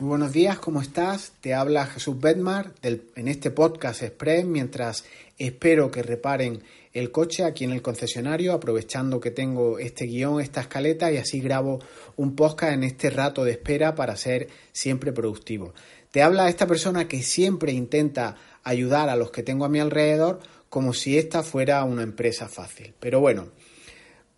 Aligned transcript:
Muy 0.00 0.08
buenos 0.08 0.32
días, 0.32 0.58
¿cómo 0.58 0.80
estás? 0.80 1.34
Te 1.42 1.52
habla 1.52 1.84
Jesús 1.84 2.18
Bedmar 2.18 2.72
en 2.82 3.28
este 3.28 3.50
podcast 3.50 4.02
Express 4.02 4.46
mientras 4.46 5.04
espero 5.36 5.90
que 5.90 6.02
reparen 6.02 6.62
el 6.94 7.10
coche 7.10 7.44
aquí 7.44 7.64
en 7.64 7.72
el 7.72 7.82
concesionario, 7.82 8.54
aprovechando 8.54 9.20
que 9.20 9.30
tengo 9.30 9.78
este 9.78 10.06
guion, 10.06 10.40
esta 10.40 10.62
escaleta 10.62 11.12
y 11.12 11.18
así 11.18 11.42
grabo 11.42 11.80
un 12.16 12.34
podcast 12.34 12.72
en 12.72 12.84
este 12.84 13.10
rato 13.10 13.44
de 13.44 13.50
espera 13.50 13.94
para 13.94 14.16
ser 14.16 14.48
siempre 14.72 15.12
productivo. 15.12 15.74
Te 16.10 16.22
habla 16.22 16.48
esta 16.48 16.66
persona 16.66 17.06
que 17.06 17.22
siempre 17.22 17.72
intenta 17.72 18.36
ayudar 18.64 19.10
a 19.10 19.16
los 19.16 19.30
que 19.30 19.42
tengo 19.42 19.66
a 19.66 19.68
mi 19.68 19.80
alrededor 19.80 20.40
como 20.70 20.94
si 20.94 21.18
esta 21.18 21.42
fuera 21.42 21.84
una 21.84 22.04
empresa 22.04 22.48
fácil. 22.48 22.94
Pero 23.00 23.20
bueno, 23.20 23.48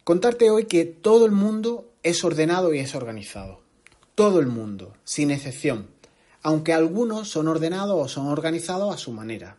contarte 0.02 0.50
hoy 0.50 0.64
que 0.64 0.86
todo 0.86 1.24
el 1.24 1.30
mundo 1.30 1.92
es 2.02 2.24
ordenado 2.24 2.74
y 2.74 2.80
es 2.80 2.96
organizado 2.96 3.61
todo 4.22 4.38
el 4.38 4.46
mundo, 4.46 4.94
sin 5.02 5.32
excepción, 5.32 5.88
aunque 6.42 6.72
algunos 6.72 7.28
son 7.28 7.48
ordenados 7.48 8.00
o 8.00 8.06
son 8.06 8.28
organizados 8.28 8.94
a 8.94 8.96
su 8.96 9.10
manera. 9.10 9.56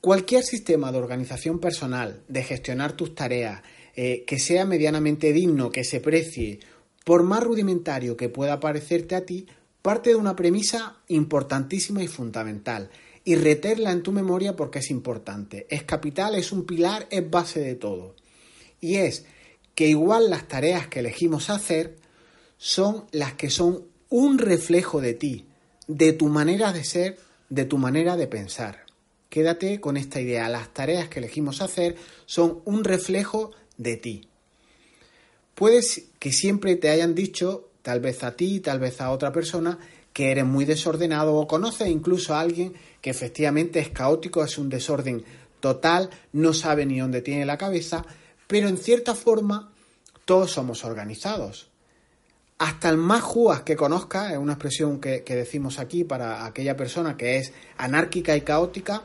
Cualquier 0.00 0.42
sistema 0.42 0.90
de 0.90 0.98
organización 0.98 1.60
personal, 1.60 2.24
de 2.26 2.42
gestionar 2.42 2.94
tus 2.94 3.14
tareas, 3.14 3.62
eh, 3.94 4.24
que 4.26 4.40
sea 4.40 4.64
medianamente 4.64 5.32
digno, 5.32 5.70
que 5.70 5.84
se 5.84 6.00
precie, 6.00 6.58
por 7.04 7.22
más 7.22 7.40
rudimentario 7.44 8.16
que 8.16 8.28
pueda 8.28 8.58
parecerte 8.58 9.14
a 9.14 9.24
ti, 9.24 9.46
parte 9.80 10.10
de 10.10 10.16
una 10.16 10.34
premisa 10.34 10.96
importantísima 11.06 12.02
y 12.02 12.08
fundamental, 12.08 12.90
y 13.22 13.36
reterla 13.36 13.92
en 13.92 14.02
tu 14.02 14.10
memoria 14.10 14.56
porque 14.56 14.80
es 14.80 14.90
importante. 14.90 15.68
Es 15.70 15.84
capital, 15.84 16.34
es 16.34 16.50
un 16.50 16.66
pilar, 16.66 17.06
es 17.12 17.30
base 17.30 17.60
de 17.60 17.76
todo. 17.76 18.16
Y 18.80 18.96
es 18.96 19.24
que 19.76 19.86
igual 19.86 20.30
las 20.30 20.48
tareas 20.48 20.88
que 20.88 20.98
elegimos 20.98 21.48
hacer 21.48 22.04
son 22.58 23.04
las 23.12 23.34
que 23.34 23.50
son 23.50 23.84
un 24.08 24.38
reflejo 24.38 25.00
de 25.00 25.14
ti, 25.14 25.46
de 25.86 26.12
tu 26.12 26.28
manera 26.28 26.72
de 26.72 26.84
ser, 26.84 27.18
de 27.48 27.64
tu 27.64 27.78
manera 27.78 28.16
de 28.16 28.26
pensar. 28.26 28.84
Quédate 29.28 29.80
con 29.80 29.96
esta 29.96 30.20
idea, 30.20 30.48
las 30.48 30.72
tareas 30.72 31.08
que 31.08 31.18
elegimos 31.18 31.60
hacer 31.60 31.96
son 32.24 32.60
un 32.64 32.84
reflejo 32.84 33.52
de 33.76 33.96
ti. 33.96 34.28
Puedes 35.54 36.04
que 36.18 36.32
siempre 36.32 36.76
te 36.76 36.90
hayan 36.90 37.14
dicho, 37.14 37.70
tal 37.82 38.00
vez 38.00 38.22
a 38.22 38.36
ti, 38.36 38.60
tal 38.60 38.78
vez 38.78 39.00
a 39.00 39.10
otra 39.10 39.32
persona, 39.32 39.78
que 40.12 40.30
eres 40.30 40.44
muy 40.44 40.64
desordenado 40.64 41.34
o 41.34 41.46
conoces 41.46 41.88
incluso 41.88 42.34
a 42.34 42.40
alguien 42.40 42.74
que 43.00 43.10
efectivamente 43.10 43.80
es 43.80 43.90
caótico, 43.90 44.42
es 44.42 44.56
un 44.58 44.68
desorden 44.68 45.24
total, 45.60 46.10
no 46.32 46.52
sabe 46.54 46.86
ni 46.86 47.00
dónde 47.00 47.20
tiene 47.20 47.44
la 47.44 47.58
cabeza, 47.58 48.04
pero 48.46 48.68
en 48.68 48.78
cierta 48.78 49.14
forma 49.14 49.72
todos 50.24 50.52
somos 50.52 50.84
organizados 50.84 51.68
hasta 52.58 52.88
el 52.88 52.96
más 52.96 53.22
juas 53.22 53.62
que 53.62 53.76
conozca, 53.76 54.32
es 54.32 54.38
una 54.38 54.54
expresión 54.54 55.00
que, 55.00 55.22
decimos 55.26 55.78
aquí 55.78 56.04
para 56.04 56.46
aquella 56.46 56.76
persona 56.76 57.16
que 57.16 57.36
es 57.36 57.52
anárquica 57.76 58.36
y 58.36 58.40
caótica, 58.40 59.02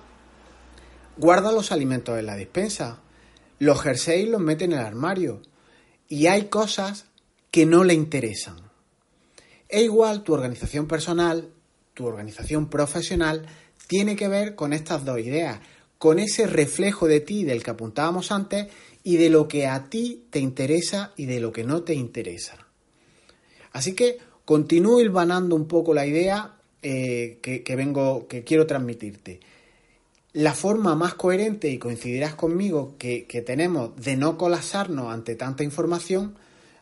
guarda 1.17 1.51
los 1.51 1.71
alimentos 1.71 2.17
en 2.17 2.27
la 2.27 2.35
despensa, 2.35 3.01
los 3.59 3.81
jerseys 3.81 4.29
los 4.29 4.41
mete 4.41 4.65
en 4.65 4.73
el 4.73 4.79
armario 4.79 5.41
y 6.07 6.27
hay 6.27 6.45
cosas 6.45 7.05
que 7.51 7.65
no 7.65 7.83
le 7.83 7.93
interesan. 7.93 8.55
E 9.67 9.83
igual 9.83 10.23
tu 10.23 10.33
organización 10.33 10.87
personal, 10.87 11.49
tu 11.93 12.05
organización 12.05 12.69
profesional, 12.69 13.45
tiene 13.87 14.15
que 14.15 14.29
ver 14.29 14.55
con 14.55 14.71
estas 14.71 15.03
dos 15.03 15.19
ideas, 15.19 15.59
con 15.97 16.19
ese 16.19 16.47
reflejo 16.47 17.07
de 17.07 17.19
ti 17.19 17.43
del 17.43 17.63
que 17.63 17.71
apuntábamos 17.71 18.31
antes 18.31 18.67
y 19.03 19.17
de 19.17 19.29
lo 19.29 19.47
que 19.49 19.67
a 19.67 19.89
ti 19.89 20.25
te 20.29 20.39
interesa 20.39 21.11
y 21.17 21.25
de 21.25 21.41
lo 21.41 21.51
que 21.51 21.65
no 21.65 21.83
te 21.83 21.93
interesa. 21.93 22.70
Así 23.71 23.93
que 23.93 24.17
continúo 24.45 24.99
hilvanando 24.99 25.55
un 25.55 25.67
poco 25.67 25.93
la 25.93 26.05
idea 26.05 26.55
eh, 26.81 27.39
que, 27.41 27.75
vengo, 27.75 28.27
que 28.27 28.43
quiero 28.43 28.65
transmitirte. 28.65 29.39
La 30.33 30.53
forma 30.53 30.95
más 30.95 31.13
coherente, 31.13 31.69
y 31.69 31.77
coincidirás 31.77 32.35
conmigo, 32.35 32.95
que, 32.97 33.25
tenemos 33.45 33.95
de 33.97 34.15
no 34.15 34.37
colapsarnos 34.37 35.13
ante 35.13 35.35
tanta 35.35 35.63
información, 35.63 36.35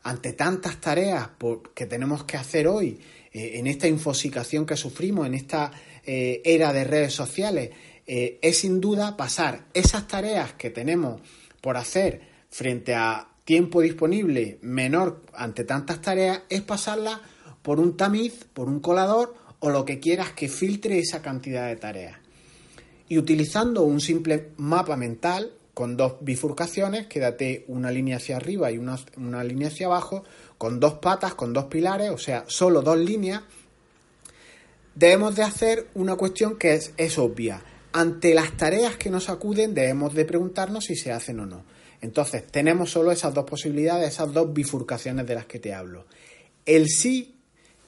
ante 0.04 0.34
tantas 0.34 0.80
tareas 0.80 1.30
que 1.74 1.86
tenemos 1.86 2.24
que 2.24 2.38
hacer 2.38 2.68
hoy, 2.68 3.00
eh, 3.34 3.52
en 3.56 3.68
esta 3.68 3.88
infosicación 3.88 4.66
que 4.66 4.78
sufrimos, 4.78 5.28
en 5.28 5.34
esta 5.34 5.72
eh, 6.06 6.42
era 6.46 6.72
de 6.74 6.84
redes 6.84 7.14
sociales, 7.14 7.72
es 8.12 8.58
sin 8.58 8.82
duda 8.82 9.16
pasar 9.16 9.66
esas 9.72 10.08
tareas 10.08 10.54
que 10.54 10.72
tenemos 10.72 11.22
por 11.62 11.78
hacer 11.78 12.22
frente 12.50 12.96
a 12.96 13.28
tiempo 13.50 13.82
disponible 13.82 14.60
menor 14.62 15.24
ante 15.34 15.64
tantas 15.64 16.00
tareas 16.02 16.42
es 16.50 16.62
pasarla 16.62 17.20
por 17.64 17.80
un 17.80 17.98
tamiz, 17.98 18.46
por 18.54 18.68
un 18.68 18.80
colador 18.80 19.34
o 19.58 19.72
lo 19.72 19.86
que 19.86 20.00
quieras 20.00 20.34
que 20.34 20.48
filtre 20.48 21.00
esa 21.00 21.24
cantidad 21.24 21.66
de 21.66 21.76
tareas. 21.76 22.20
Y 23.08 23.18
utilizando 23.18 23.82
un 23.86 24.02
simple 24.02 24.52
mapa 24.58 24.96
mental 24.98 25.52
con 25.74 25.98
dos 25.98 26.18
bifurcaciones, 26.22 27.08
quédate 27.08 27.66
una 27.70 27.90
línea 27.90 28.18
hacia 28.18 28.36
arriba 28.36 28.72
y 28.72 28.78
una, 28.78 29.00
una 29.18 29.44
línea 29.44 29.70
hacia 29.70 29.88
abajo, 29.88 30.24
con 30.60 30.80
dos 30.80 31.00
patas, 31.00 31.34
con 31.34 31.52
dos 31.52 31.66
pilares, 31.66 32.12
o 32.12 32.20
sea, 32.20 32.44
solo 32.46 32.84
dos 32.84 33.00
líneas, 33.00 33.42
debemos 34.94 35.36
de 35.36 35.42
hacer 35.42 35.88
una 35.96 36.16
cuestión 36.18 36.56
que 36.56 36.76
es, 36.76 36.94
es 36.98 37.18
obvia. 37.18 37.64
Ante 37.92 38.34
las 38.34 38.56
tareas 38.56 38.98
que 38.98 39.10
nos 39.10 39.30
acuden 39.30 39.74
debemos 39.74 40.14
de 40.14 40.26
preguntarnos 40.26 40.86
si 40.86 40.96
se 40.96 41.12
hacen 41.12 41.40
o 41.40 41.46
no. 41.46 41.64
Entonces, 42.02 42.46
tenemos 42.48 42.92
solo 42.92 43.12
esas 43.12 43.34
dos 43.34 43.46
posibilidades, 43.46 44.14
esas 44.14 44.32
dos 44.32 44.54
bifurcaciones 44.54 45.26
de 45.28 45.36
las 45.36 45.46
que 45.46 45.60
te 45.60 45.74
hablo. 45.74 46.06
El 46.66 46.88
sí, 46.88 47.36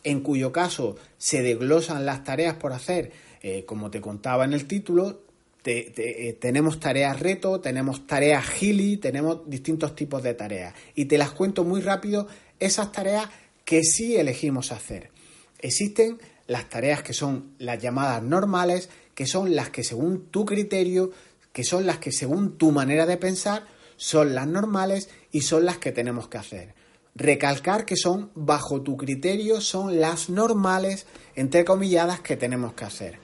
en 0.03 0.21
cuyo 0.21 0.51
caso 0.51 0.97
se 1.17 1.41
desglosan 1.41 2.05
las 2.05 2.23
tareas 2.23 2.55
por 2.55 2.73
hacer, 2.73 3.11
eh, 3.41 3.63
como 3.65 3.89
te 3.89 4.01
contaba 4.01 4.43
en 4.45 4.53
el 4.53 4.65
título, 4.67 5.21
eh, 5.63 6.37
tenemos 6.41 6.79
tareas 6.79 7.19
reto, 7.19 7.61
tenemos 7.61 8.07
tareas 8.07 8.45
gili, 8.49 8.97
tenemos 8.97 9.47
distintos 9.47 9.95
tipos 9.95 10.23
de 10.23 10.33
tareas. 10.33 10.73
Y 10.95 11.05
te 11.05 11.17
las 11.17 11.31
cuento 11.31 11.63
muy 11.63 11.81
rápido, 11.81 12.27
esas 12.59 12.91
tareas 12.91 13.29
que 13.63 13.83
sí 13.83 14.15
elegimos 14.15 14.71
hacer. 14.71 15.11
Existen 15.59 16.17
las 16.47 16.67
tareas 16.69 17.03
que 17.03 17.13
son 17.13 17.53
las 17.59 17.79
llamadas 17.79 18.23
normales, 18.23 18.89
que 19.21 19.27
son 19.27 19.55
las 19.55 19.69
que 19.69 19.83
según 19.83 20.31
tu 20.31 20.45
criterio, 20.47 21.11
que 21.53 21.63
son 21.63 21.85
las 21.85 21.99
que 21.99 22.11
según 22.11 22.57
tu 22.57 22.71
manera 22.71 23.05
de 23.05 23.17
pensar, 23.17 23.67
son 23.95 24.33
las 24.33 24.47
normales 24.47 25.09
y 25.31 25.41
son 25.41 25.63
las 25.63 25.77
que 25.77 25.91
tenemos 25.91 26.27
que 26.27 26.39
hacer. 26.39 26.73
Recalcar 27.13 27.85
que 27.85 27.95
son, 27.95 28.31
bajo 28.33 28.81
tu 28.81 28.97
criterio, 28.97 29.61
son 29.61 29.99
las 29.99 30.31
normales, 30.31 31.05
entre 31.35 31.65
comilladas, 31.65 32.21
que 32.21 32.35
tenemos 32.35 32.73
que 32.73 32.83
hacer. 32.83 33.19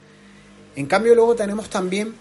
En 0.76 0.86
cambio, 0.86 1.16
luego 1.16 1.36
tenemos 1.36 1.68
también 1.68 2.14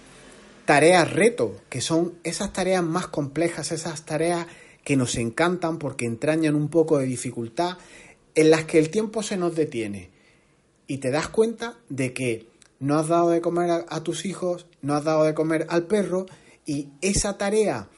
tareas 0.64 1.12
reto, 1.12 1.60
que 1.68 1.82
son 1.82 2.14
esas 2.24 2.54
tareas 2.54 2.82
más 2.82 3.08
complejas, 3.08 3.72
esas 3.72 4.06
tareas 4.06 4.46
que 4.84 4.96
nos 4.96 5.16
encantan 5.16 5.78
porque 5.78 6.06
entrañan 6.06 6.54
un 6.54 6.70
poco 6.70 6.96
de 6.96 7.04
dificultad, 7.04 7.76
en 8.34 8.50
las 8.50 8.64
que 8.64 8.78
el 8.78 8.88
tiempo 8.88 9.22
se 9.22 9.36
nos 9.36 9.54
detiene. 9.54 10.08
Y 10.86 10.96
te 10.96 11.10
das 11.10 11.28
cuenta 11.28 11.76
de 11.90 12.14
que 12.14 12.55
no 12.78 12.98
has 12.98 13.08
dado 13.08 13.30
de 13.30 13.40
comer 13.40 13.84
a, 13.88 14.02
tus 14.02 14.24
hijos, 14.26 14.66
no 14.82 14.94
has 14.94 15.04
dado 15.04 15.24
de 15.24 15.34
comer 15.34 15.66
al 15.68 15.86
perro, 15.86 16.26
y 16.64 16.88
esa 17.00 17.38
tarea 17.38 17.88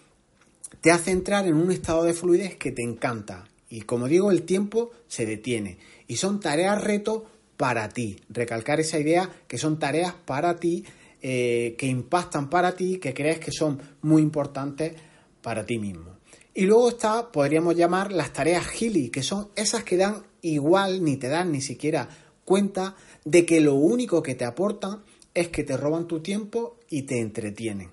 te 0.80 0.90
hace 0.90 1.10
entrar 1.10 1.46
en 1.46 1.54
un 1.54 1.72
estado 1.72 2.04
de 2.04 2.14
fluidez 2.14 2.56
que 2.56 2.72
te 2.72 2.82
encanta. 2.82 3.48
Y 3.70 3.82
como 3.82 4.08
digo, 4.08 4.30
el 4.30 4.42
tiempo 4.42 4.90
se 5.08 5.26
detiene. 5.26 5.78
Y 6.06 6.16
son 6.16 6.40
tareas 6.40 6.82
reto 6.82 7.26
para 7.56 7.88
ti. 7.88 8.20
Recalcar 8.28 8.80
esa 8.80 8.98
idea 8.98 9.30
que 9.46 9.58
son 9.58 9.78
tareas 9.78 10.14
para 10.14 10.56
ti, 10.56 10.84
eh, 11.20 11.74
que 11.76 11.86
impactan 11.86 12.48
para 12.48 12.74
ti, 12.74 12.98
que 12.98 13.12
crees 13.12 13.40
que 13.40 13.52
son 13.52 13.80
muy 14.02 14.22
importantes 14.22 14.94
para 15.42 15.66
ti 15.66 15.78
mismo. 15.78 16.16
Y 16.54 16.66
luego 16.66 16.88
está, 16.90 17.30
podríamos 17.30 17.76
llamar 17.76 18.12
las 18.12 18.32
tareas 18.32 18.66
Gili, 18.66 19.10
que 19.10 19.22
son 19.22 19.48
esas 19.54 19.84
que 19.84 19.96
dan 19.96 20.24
igual, 20.42 21.04
ni 21.04 21.16
te 21.16 21.28
dan 21.28 21.52
ni 21.52 21.60
siquiera 21.60 22.08
cuenta 22.48 22.96
de 23.26 23.44
que 23.44 23.60
lo 23.60 23.74
único 23.74 24.22
que 24.22 24.34
te 24.34 24.46
aportan 24.46 25.02
es 25.34 25.48
que 25.48 25.64
te 25.64 25.76
roban 25.76 26.08
tu 26.08 26.20
tiempo 26.20 26.78
y 26.88 27.02
te 27.02 27.20
entretienen. 27.20 27.90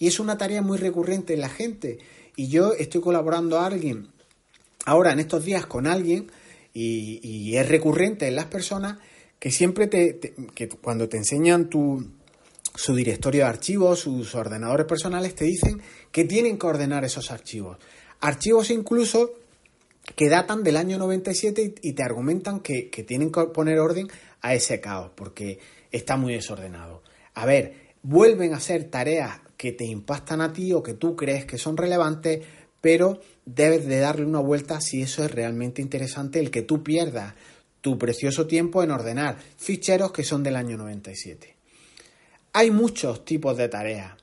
Y 0.00 0.08
es 0.08 0.18
una 0.18 0.36
tarea 0.36 0.60
muy 0.60 0.76
recurrente 0.76 1.34
en 1.34 1.40
la 1.40 1.48
gente. 1.48 1.98
Y 2.34 2.48
yo 2.48 2.72
estoy 2.72 3.00
colaborando 3.00 3.60
a 3.60 3.66
alguien, 3.66 4.08
ahora 4.86 5.12
en 5.12 5.20
estos 5.20 5.44
días 5.44 5.66
con 5.66 5.86
alguien, 5.86 6.32
y, 6.74 7.56
es 7.56 7.68
recurrente 7.68 8.26
en 8.26 8.34
las 8.34 8.46
personas 8.46 8.98
que 9.38 9.52
siempre 9.52 9.86
te, 9.86 10.34
que 10.54 10.68
cuando 10.68 11.08
te 11.08 11.16
enseñan 11.16 11.70
tu, 11.70 12.04
su 12.74 12.92
directorio 12.96 13.44
de 13.44 13.48
archivos, 13.48 14.00
sus 14.00 14.34
ordenadores 14.34 14.86
personales, 14.86 15.36
te 15.36 15.44
dicen 15.44 15.80
que 16.10 16.24
tienen 16.24 16.58
que 16.58 16.66
ordenar 16.66 17.04
esos 17.04 17.30
archivos. 17.30 17.78
Archivos 18.20 18.70
incluso 18.70 19.34
que 20.14 20.28
datan 20.28 20.62
del 20.62 20.76
año 20.76 20.98
97 20.98 21.74
y, 21.82 21.92
te 21.92 22.02
argumentan 22.02 22.60
que, 22.60 22.90
que, 22.90 23.02
tienen 23.02 23.32
que 23.32 23.44
poner 23.46 23.78
orden 23.78 24.08
a 24.40 24.54
ese 24.54 24.80
caos 24.80 25.10
porque 25.14 25.58
está 25.90 26.16
muy 26.16 26.34
desordenado. 26.34 27.02
A 27.34 27.44
ver, 27.46 27.94
vuelven 28.02 28.54
a 28.54 28.60
ser 28.60 28.84
tareas 28.84 29.40
que 29.56 29.72
te 29.72 29.84
impactan 29.84 30.40
a 30.40 30.52
ti 30.52 30.72
o 30.72 30.82
que 30.82 30.94
tú 30.94 31.16
crees 31.16 31.44
que 31.44 31.58
son 31.58 31.76
relevantes, 31.76 32.44
pero 32.80 33.20
debes 33.44 33.86
de 33.86 33.98
darle 33.98 34.26
una 34.26 34.40
vuelta 34.40 34.80
si 34.80 35.02
eso 35.02 35.24
es 35.24 35.30
realmente 35.30 35.82
interesante, 35.82 36.38
el 36.38 36.50
que 36.50 36.62
tú 36.62 36.82
pierdas 36.82 37.34
tu 37.80 37.98
precioso 37.98 38.46
tiempo 38.46 38.82
en 38.82 38.90
ordenar 38.90 39.38
ficheros 39.56 40.12
que 40.12 40.24
son 40.24 40.42
del 40.42 40.56
año 40.56 40.76
97. 40.76 41.56
Hay 42.52 42.70
muchos 42.70 43.24
tipos 43.24 43.56
de 43.56 43.68
tareas, 43.68 44.14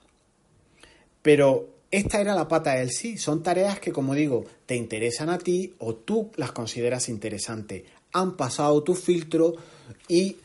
pero 1.21 1.69
esta 1.93 2.19
era 2.19 2.33
la 2.33 2.47
pata 2.47 2.73
del 2.73 2.89
sí. 2.89 3.19
Son 3.19 3.43
tareas 3.43 3.79
que, 3.79 3.91
como 3.91 4.15
digo, 4.15 4.45
te 4.65 4.75
interesan 4.75 5.29
a 5.29 5.37
ti 5.37 5.75
o 5.77 5.93
tú 5.93 6.31
las 6.37 6.51
consideras 6.51 7.07
interesantes. 7.07 7.83
Han 8.13 8.35
pasado 8.35 8.81
tu 8.81 8.95
filtro 8.95 9.53
y 10.07 10.37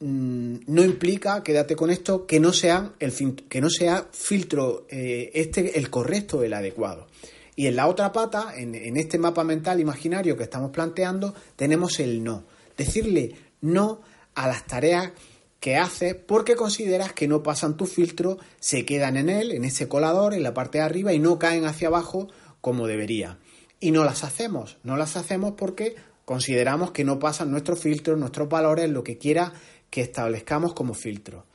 mm, 0.00 0.56
no 0.66 0.82
implica, 0.84 1.44
quédate 1.44 1.76
con 1.76 1.90
esto, 1.90 2.26
que 2.26 2.40
no, 2.40 2.52
sean 2.52 2.94
el, 2.98 3.12
que 3.48 3.60
no 3.60 3.70
sea 3.70 4.08
filtro 4.10 4.86
eh, 4.90 5.30
este 5.34 5.78
el 5.78 5.88
correcto, 5.88 6.42
el 6.42 6.52
adecuado. 6.52 7.06
Y 7.54 7.68
en 7.68 7.76
la 7.76 7.86
otra 7.86 8.10
pata, 8.10 8.54
en, 8.56 8.74
en 8.74 8.96
este 8.96 9.18
mapa 9.18 9.44
mental 9.44 9.78
imaginario 9.78 10.36
que 10.36 10.42
estamos 10.42 10.72
planteando, 10.72 11.32
tenemos 11.54 12.00
el 12.00 12.24
no. 12.24 12.42
Decirle 12.76 13.36
no 13.60 14.00
a 14.34 14.48
las 14.48 14.66
tareas 14.66 15.12
que 15.60 15.76
haces 15.76 16.14
porque 16.14 16.56
consideras 16.56 17.12
que 17.12 17.28
no 17.28 17.42
pasan 17.42 17.76
tu 17.76 17.86
filtro, 17.86 18.38
se 18.60 18.84
quedan 18.84 19.16
en 19.16 19.28
él, 19.28 19.50
en 19.52 19.64
ese 19.64 19.88
colador, 19.88 20.34
en 20.34 20.42
la 20.42 20.54
parte 20.54 20.78
de 20.78 20.84
arriba 20.84 21.12
y 21.12 21.18
no 21.18 21.38
caen 21.38 21.64
hacia 21.64 21.88
abajo 21.88 22.28
como 22.60 22.86
debería. 22.86 23.38
Y 23.80 23.90
no 23.90 24.04
las 24.04 24.24
hacemos, 24.24 24.78
no 24.82 24.96
las 24.96 25.16
hacemos 25.16 25.54
porque 25.56 25.96
consideramos 26.24 26.92
que 26.92 27.04
no 27.04 27.18
pasan 27.18 27.50
nuestros 27.50 27.80
filtros, 27.80 28.18
nuestros 28.18 28.48
valores, 28.48 28.90
lo 28.90 29.02
que 29.02 29.18
quiera 29.18 29.52
que 29.90 30.02
establezcamos 30.02 30.74
como 30.74 30.94
filtro. 30.94 31.46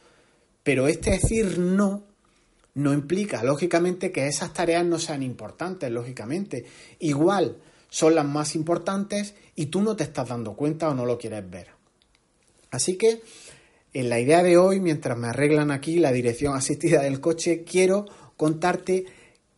Pero 0.63 0.87
este 0.87 1.11
decir 1.11 1.59
no 1.59 2.03
no 2.75 2.91
implica, 2.91 3.43
lógicamente, 3.43 4.11
que 4.11 4.27
esas 4.27 4.53
tareas 4.53 4.85
no 4.85 4.97
sean 4.97 5.21
importantes, 5.21 5.91
lógicamente. 5.91 6.65
Igual 6.99 7.57
son 7.89 8.15
las 8.15 8.25
más 8.25 8.55
importantes 8.55 9.35
y 9.55 9.67
tú 9.67 9.81
no 9.81 9.95
te 9.95 10.03
estás 10.03 10.29
dando 10.29 10.55
cuenta 10.55 10.89
o 10.89 10.95
no 10.95 11.05
lo 11.05 11.17
quieres 11.17 11.47
ver. 11.47 11.67
Así 12.71 12.97
que 12.97 13.21
en 13.93 14.09
la 14.09 14.19
idea 14.19 14.41
de 14.43 14.57
hoy, 14.57 14.79
mientras 14.79 15.17
me 15.17 15.27
arreglan 15.27 15.71
aquí 15.71 15.99
la 15.99 16.11
dirección 16.11 16.55
asistida 16.55 17.01
del 17.01 17.19
coche, 17.19 17.63
quiero 17.63 18.05
contarte 18.37 19.05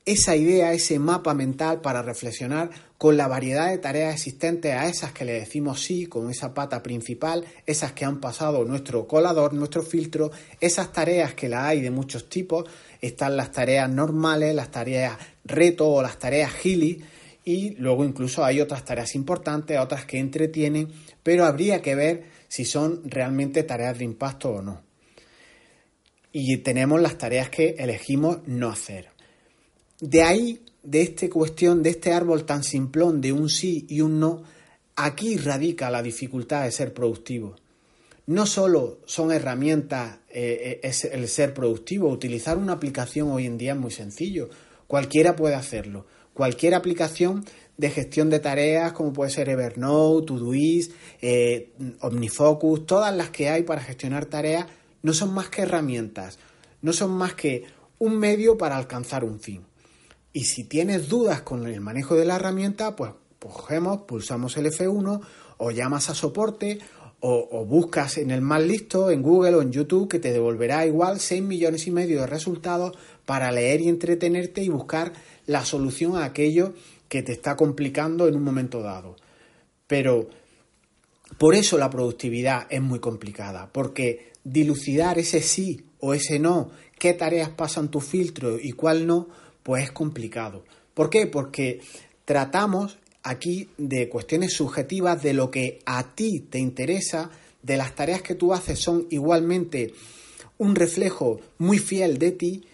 esa 0.06 0.36
idea, 0.36 0.72
ese 0.74 1.00
mapa 1.00 1.34
mental 1.34 1.82
para 1.82 2.04
reflexionar 2.04 2.70
con 2.98 3.18
la 3.18 3.28
variedad 3.28 3.70
de 3.70 3.80
tareas 3.80 4.14
existentes 4.14 4.74
a 4.74 4.88
esas 4.88 5.12
que 5.12 5.26
le 5.26 5.34
decimos 5.34 5.82
sí, 5.82 6.06
con 6.06 6.30
esa 6.30 6.54
pata 6.54 6.84
principal, 6.84 7.44
esas 7.66 7.94
que 7.94 8.06
han 8.06 8.20
pasado 8.20 8.66
nuestro 8.66 9.08
colador, 9.08 9.54
nuestro 9.54 9.82
filtro, 9.82 10.32
esas 10.62 10.94
tareas 10.94 11.34
que 11.34 11.50
la 11.50 11.68
hay 11.68 11.82
de 11.82 11.90
muchos 11.90 12.30
tipos, 12.30 12.66
están 13.02 13.36
las 13.36 13.52
tareas 13.52 13.90
normales, 13.90 14.54
las 14.54 14.70
tareas 14.70 15.18
reto 15.44 15.88
o 15.90 16.02
las 16.02 16.20
tareas 16.20 16.54
gili, 16.54 17.04
y 17.46 17.76
luego 17.76 18.04
incluso 18.04 18.44
hay 18.44 18.60
otras 18.60 18.84
tareas 18.84 19.14
importantes, 19.14 19.80
otras 19.80 20.06
que 20.06 20.18
entretienen, 20.18 20.92
pero 21.22 21.46
habría 21.46 21.80
que 21.84 21.94
ver 21.94 22.24
si 22.48 22.66
son 22.66 23.04
realmente 23.06 23.62
tareas 23.62 24.00
de 24.00 24.04
impacto 24.04 24.50
o 24.50 24.62
no. 24.64 24.82
Y 26.32 26.58
tenemos 26.58 27.00
las 27.00 27.20
tareas 27.20 27.50
que 27.52 27.76
elegimos 27.78 28.40
no 28.48 28.70
hacer. 28.70 29.10
De 30.02 30.24
ahí, 30.24 30.60
de 30.82 31.04
esta 31.04 31.30
cuestión, 31.30 31.84
de 31.84 31.92
este 31.92 32.12
árbol 32.12 32.46
tan 32.46 32.64
simplón 32.64 33.22
de 33.22 33.32
un 33.32 33.48
sí 33.48 33.86
y 33.90 34.02
un 34.02 34.20
no, 34.20 34.44
aquí 34.96 35.38
radica 35.38 35.92
la 35.92 36.02
dificultad 36.02 36.64
de 36.64 36.72
ser 36.72 36.96
productivo. 36.96 37.56
No 38.26 38.48
solo 38.48 39.02
son 39.06 39.32
herramientas 39.32 40.18
eh, 40.30 40.80
eh, 40.82 41.10
el 41.12 41.28
ser 41.28 41.54
productivo, 41.54 42.10
utilizar 42.10 42.58
una 42.58 42.74
aplicación 42.74 43.30
hoy 43.32 43.46
en 43.46 43.60
día 43.60 43.74
es 43.74 43.80
muy 43.80 43.92
sencillo, 43.92 44.50
cualquiera 44.88 45.36
puede 45.36 45.54
hacerlo. 45.54 46.08
Cualquier 46.36 46.76
aplicación 46.76 47.46
de 47.78 47.90
gestión 47.90 48.30
de 48.30 48.40
tareas 48.40 48.92
como 48.92 49.14
puede 49.14 49.32
ser 49.32 49.48
Evernote, 49.48 50.28
Todoist, 50.28 50.92
eh, 51.22 51.72
Omnifocus, 52.02 52.86
todas 52.86 53.16
las 53.16 53.30
que 53.30 53.50
hay 53.50 53.64
para 53.64 53.82
gestionar 53.82 54.26
tareas 54.26 54.68
no 55.02 55.14
son 55.14 55.34
más 55.34 55.48
que 55.48 55.62
herramientas, 55.62 56.38
no 56.82 56.92
son 56.92 57.12
más 57.12 57.36
que 57.36 57.64
un 58.00 58.20
medio 58.20 58.58
para 58.58 58.76
alcanzar 58.76 59.24
un 59.24 59.40
fin. 59.40 59.64
Y 60.34 60.44
si 60.44 60.66
tienes 60.66 61.08
dudas 61.08 61.42
con 61.42 61.66
el 61.68 61.80
manejo 61.80 62.16
de 62.16 62.26
la 62.26 62.36
herramienta, 62.36 62.98
pues, 62.98 63.14
cogemos, 63.40 64.02
pulsamos 64.02 64.58
el 64.58 64.66
F1 64.66 65.22
o 65.58 65.72
llamas 65.72 66.10
a 66.10 66.16
soporte 66.16 66.80
o, 67.20 67.66
buscas 67.66 68.18
en 68.18 68.30
el 68.30 68.42
más 68.42 68.64
listo, 68.64 69.10
en 69.10 69.22
Google 69.22 69.56
o 69.56 69.62
en 69.62 69.72
YouTube, 69.72 70.08
que 70.08 70.20
te 70.20 70.32
devolverá 70.32 70.86
igual 70.86 71.20
6 71.20 71.42
millones 71.42 71.88
y 71.88 71.92
medio 71.92 72.22
de 72.22 72.28
resultados 72.28 72.96
para 73.26 73.52
leer 73.52 73.82
y 73.82 73.90
entretenerte 73.90 74.64
y 74.64 74.70
buscar 74.70 75.14
la 75.48 75.66
solución 75.66 76.18
a 76.18 76.26
aquello 76.26 76.74
que 77.10 77.24
te 77.24 77.32
está 77.32 77.56
complicando 77.56 78.28
en 78.28 78.36
un 78.36 78.44
momento 78.44 78.82
dado. 78.82 79.16
Pero 79.88 80.28
por 81.38 81.56
eso 81.56 81.78
la 81.78 81.90
productividad 81.90 82.68
es 82.70 82.82
muy 82.82 83.00
complicada, 83.00 83.70
porque 83.72 84.32
dilucidar 84.44 85.18
ese 85.18 85.42
sí 85.42 85.86
o 86.00 86.14
ese 86.14 86.38
no, 86.40 86.70
qué 87.00 87.14
tareas 87.14 87.50
pasan 87.50 87.90
tu 87.90 88.00
filtro 88.00 88.60
y 88.60 88.74
cuál 88.74 89.08
no, 89.08 89.28
pues 89.64 89.84
es 89.84 89.92
complicado. 89.92 90.64
¿Por 90.94 91.10
qué? 91.10 91.28
Porque 91.28 91.82
tratamos 92.24 93.00
aquí 93.26 93.70
de 93.78 94.08
cuestiones 94.08 94.54
subjetivas 94.54 95.22
de 95.22 95.34
lo 95.34 95.50
que 95.50 95.80
a 95.86 96.16
ti 96.16 96.42
te 96.42 96.60
interesa, 96.60 97.32
de 97.64 97.76
las 97.76 97.96
tareas 97.96 98.22
que 98.22 98.36
tú 98.36 98.54
haces 98.54 98.80
son 98.80 99.08
igualmente 99.10 99.94
un 100.60 100.76
reflejo 100.76 101.42
muy 101.58 101.80
fiel 101.80 102.20
de 102.20 102.32
ti, 102.32 102.66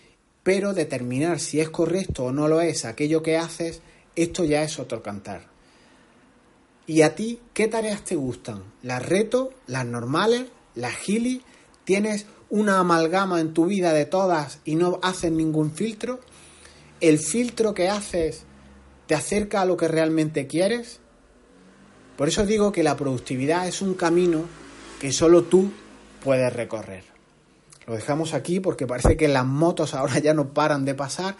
pero 0.43 0.73
determinar 0.73 1.39
si 1.39 1.61
es 1.61 1.69
correcto 1.69 2.25
o 2.25 2.31
no 2.33 2.49
lo 2.49 2.59
es 2.59 2.83
aquello 2.83 3.23
que 3.23 3.37
haces 3.37 3.81
esto 4.15 4.43
ya 4.43 4.61
es 4.63 4.77
otro 4.77 5.01
cantar. 5.01 5.47
¿Y 6.85 7.03
a 7.03 7.15
ti 7.15 7.39
qué 7.53 7.69
tareas 7.69 8.03
te 8.03 8.17
gustan? 8.17 8.61
¿Las 8.83 9.05
reto? 9.05 9.53
¿Las 9.67 9.85
normales? 9.85 10.47
¿Las 10.75 10.97
gili? 10.97 11.43
¿Tienes 11.85 12.25
una 12.49 12.79
amalgama 12.79 13.39
en 13.39 13.53
tu 13.53 13.67
vida 13.67 13.93
de 13.93 14.05
todas 14.05 14.59
y 14.65 14.75
no 14.75 14.99
haces 15.01 15.31
ningún 15.31 15.71
filtro? 15.71 16.19
¿El 16.99 17.19
filtro 17.19 17.73
que 17.73 17.87
haces 17.87 18.43
te 19.11 19.15
acerca 19.15 19.59
a 19.59 19.65
lo 19.65 19.75
que 19.75 19.89
realmente 19.89 20.47
quieres? 20.47 21.01
Por 22.15 22.29
eso 22.29 22.45
digo 22.45 22.71
que 22.71 22.81
la 22.81 22.95
productividad 22.95 23.67
es 23.67 23.81
un 23.81 23.93
camino 23.93 24.45
que 25.01 25.11
solo 25.11 25.43
tú 25.43 25.69
puedes 26.23 26.53
recorrer. 26.53 27.03
Lo 27.87 27.95
dejamos 27.95 28.33
aquí 28.33 28.61
porque 28.61 28.87
parece 28.87 29.17
que 29.17 29.27
las 29.27 29.45
motos 29.45 29.95
ahora 29.95 30.19
ya 30.19 30.33
no 30.33 30.53
paran 30.53 30.85
de 30.85 30.95
pasar 30.95 31.35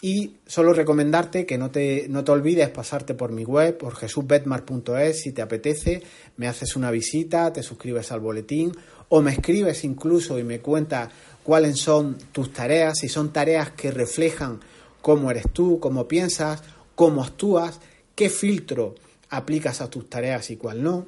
y 0.00 0.38
solo 0.48 0.72
recomendarte 0.72 1.46
que 1.46 1.58
no 1.58 1.70
te, 1.70 2.06
no 2.08 2.24
te 2.24 2.32
olvides 2.32 2.70
pasarte 2.70 3.14
por 3.14 3.30
mi 3.30 3.44
web, 3.44 3.78
por 3.78 3.94
jesusbetmar.es, 3.94 5.20
si 5.20 5.30
te 5.30 5.42
apetece, 5.42 6.02
me 6.38 6.48
haces 6.48 6.74
una 6.74 6.90
visita, 6.90 7.52
te 7.52 7.62
suscribes 7.62 8.10
al 8.10 8.18
boletín 8.18 8.72
o 9.10 9.22
me 9.22 9.30
escribes 9.30 9.84
incluso 9.84 10.40
y 10.40 10.42
me 10.42 10.58
cuentas 10.58 11.08
cuáles 11.44 11.78
son 11.78 12.18
tus 12.32 12.52
tareas, 12.52 12.98
si 12.98 13.08
son 13.08 13.32
tareas 13.32 13.70
que 13.70 13.92
reflejan 13.92 14.58
cómo 15.00 15.30
eres 15.30 15.44
tú, 15.52 15.78
cómo 15.78 16.08
piensas, 16.08 16.62
cómo 17.02 17.24
actúas, 17.24 17.80
qué 18.14 18.30
filtro 18.30 18.94
aplicas 19.28 19.80
a 19.80 19.90
tus 19.90 20.08
tareas 20.08 20.52
y 20.52 20.56
cuál 20.56 20.84
no. 20.84 21.06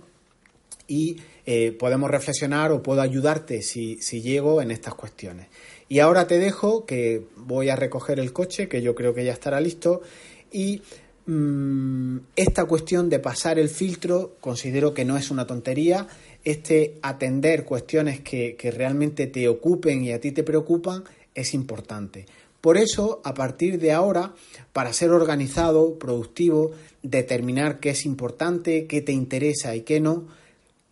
Y 0.88 1.18
eh, 1.46 1.70
podemos 1.70 2.10
reflexionar 2.10 2.72
o 2.72 2.82
puedo 2.82 3.00
ayudarte 3.00 3.62
si, 3.62 4.02
si 4.02 4.20
llego 4.20 4.60
en 4.60 4.72
estas 4.72 4.96
cuestiones. 4.96 5.46
Y 5.88 6.00
ahora 6.00 6.26
te 6.26 6.40
dejo 6.40 6.84
que 6.84 7.22
voy 7.36 7.68
a 7.68 7.76
recoger 7.76 8.18
el 8.18 8.32
coche, 8.32 8.68
que 8.68 8.82
yo 8.82 8.96
creo 8.96 9.14
que 9.14 9.24
ya 9.24 9.32
estará 9.32 9.60
listo, 9.60 10.02
y 10.50 10.82
mm, 11.26 12.16
esta 12.34 12.64
cuestión 12.64 13.08
de 13.08 13.20
pasar 13.20 13.60
el 13.60 13.68
filtro 13.68 14.34
considero 14.40 14.94
que 14.94 15.04
no 15.04 15.16
es 15.16 15.30
una 15.30 15.46
tontería, 15.46 16.08
este 16.42 16.98
atender 17.02 17.64
cuestiones 17.64 18.18
que, 18.18 18.56
que 18.56 18.72
realmente 18.72 19.28
te 19.28 19.46
ocupen 19.46 20.02
y 20.02 20.10
a 20.10 20.20
ti 20.20 20.32
te 20.32 20.42
preocupan 20.42 21.04
es 21.36 21.54
importante. 21.54 22.26
Por 22.64 22.78
eso, 22.78 23.20
a 23.24 23.34
partir 23.34 23.78
de 23.78 23.92
ahora, 23.92 24.32
para 24.72 24.94
ser 24.94 25.10
organizado, 25.10 25.98
productivo, 25.98 26.70
determinar 27.02 27.78
qué 27.78 27.90
es 27.90 28.06
importante, 28.06 28.86
qué 28.86 29.02
te 29.02 29.12
interesa 29.12 29.76
y 29.76 29.82
qué 29.82 30.00
no, 30.00 30.28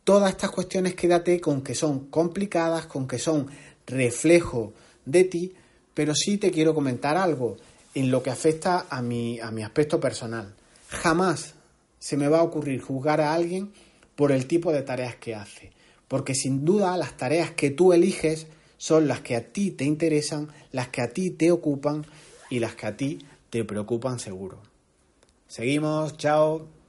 todas 0.05 0.33
estas 0.33 0.51
cuestiones 0.51 0.95
quédate 0.95 1.41
con 1.41 1.63
que 1.63 1.75
son 1.75 2.11
complicadas, 2.11 2.85
con 2.85 3.09
que 3.09 3.19
son 3.19 3.47
reflejo 3.87 4.75
de 5.07 5.25
ti, 5.25 5.55
pero 5.95 6.15
sí 6.15 6.37
te 6.37 6.51
quiero 6.51 6.75
comentar 6.75 7.17
algo 7.17 7.57
en 7.95 8.11
lo 8.11 8.23
que 8.23 8.29
afecta 8.29 8.85
a 8.91 9.01
mi, 9.01 9.41
a 9.41 9.51
mi 9.51 9.63
aspecto 9.63 9.99
personal. 9.99 10.55
Jamás 10.89 11.55
se 11.99 12.19
me 12.19 12.29
va 12.29 12.41
a 12.41 12.43
ocurrir 12.43 12.83
juzgar 12.83 13.23
a 13.23 13.33
alguien 13.33 13.73
por 14.15 14.31
el 14.31 14.45
tipo 14.45 14.73
de 14.73 14.83
tareas 14.83 15.17
que 15.17 15.35
hace, 15.35 15.73
porque 16.07 16.35
sin 16.35 16.67
duda 16.67 16.99
las 16.99 17.17
tareas 17.17 17.53
que 17.53 17.71
tú 17.71 17.95
eliges 17.95 18.47
son 18.83 19.07
las 19.07 19.21
que 19.21 19.37
a 19.37 19.53
ti 19.53 19.71
te 19.71 19.85
interesan, 19.85 20.49
las 20.73 20.89
que 20.89 21.03
a 21.03 21.13
ti 21.13 21.31
te 21.31 21.53
ocupan 21.53 22.05
y 22.51 22.59
las 22.59 22.75
que 22.75 22.87
a 22.87 22.97
ti 22.97 23.25
te 23.49 23.65
preocupan 23.65 24.19
seguro. 24.19 24.59
Seguimos, 25.47 26.17
chao. 26.17 26.82